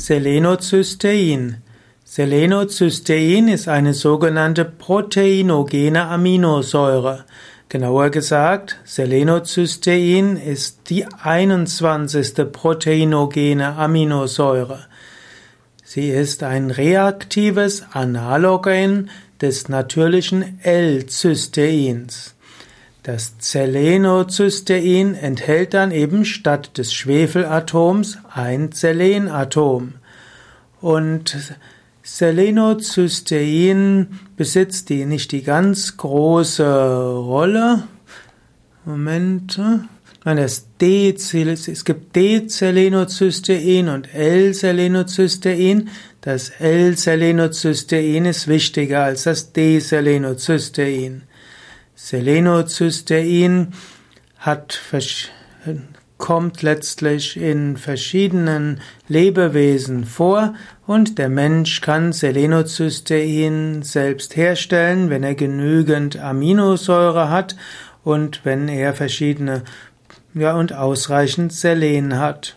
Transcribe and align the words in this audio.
Selenocystein. 0.00 1.58
Selenocystein 2.04 3.48
ist 3.48 3.68
eine 3.68 3.92
sogenannte 3.92 4.64
proteinogene 4.64 6.06
Aminosäure. 6.06 7.26
Genauer 7.68 8.08
gesagt, 8.08 8.78
Selenocystein 8.84 10.38
ist 10.38 10.88
die 10.88 11.04
21. 11.04 12.50
proteinogene 12.50 13.76
Aminosäure. 13.76 14.86
Sie 15.84 16.08
ist 16.08 16.44
ein 16.44 16.70
reaktives 16.70 17.84
Analogen 17.92 19.10
des 19.42 19.68
natürlichen 19.68 20.60
L-Cysteins. 20.62 22.36
Das 23.02 23.32
Selenocystein 23.38 25.14
enthält 25.14 25.72
dann 25.72 25.90
eben 25.90 26.26
statt 26.26 26.76
des 26.76 26.92
Schwefelatoms 26.92 28.18
ein 28.32 28.72
Selenatom. 28.72 29.94
Und 30.82 31.54
Selenocystein 32.02 34.20
besitzt 34.36 34.90
die 34.90 35.06
nicht 35.06 35.32
die 35.32 35.42
ganz 35.42 35.96
große 35.96 37.14
Rolle. 37.16 37.84
Moment. 38.84 39.58
Nein, 40.24 40.36
das 40.36 40.66
D, 40.78 41.14
es 41.14 41.84
gibt 41.86 42.14
D-Selenocystein 42.14 43.88
und 43.88 44.14
L-Selenocystein. 44.14 45.88
Das 46.20 46.50
L-Selenocystein 46.58 48.26
ist 48.26 48.46
wichtiger 48.46 49.04
als 49.04 49.22
das 49.22 49.54
D-Selenocystein. 49.54 51.22
Selenocystein 52.02 53.74
hat 54.38 54.80
kommt 56.16 56.62
letztlich 56.62 57.36
in 57.36 57.76
verschiedenen 57.76 58.80
Lebewesen 59.06 60.06
vor 60.06 60.54
und 60.86 61.18
der 61.18 61.28
Mensch 61.28 61.82
kann 61.82 62.12
Selenocystein 62.12 63.82
selbst 63.82 64.34
herstellen, 64.34 65.10
wenn 65.10 65.22
er 65.22 65.34
genügend 65.34 66.18
Aminosäure 66.18 67.28
hat 67.28 67.54
und 68.02 68.44
wenn 68.44 68.68
er 68.68 68.94
verschiedene 68.94 69.62
ja 70.32 70.56
und 70.56 70.72
ausreichend 70.72 71.52
Selen 71.52 72.18
hat. 72.18 72.56